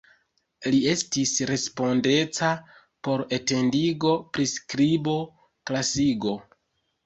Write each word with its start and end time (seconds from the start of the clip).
Li 0.69 0.77
estis 0.93 1.33
respondeca 1.49 2.49
por 3.09 3.25
identigo, 3.39 4.17
priskribo, 4.39 5.17
klasigo. 5.73 6.39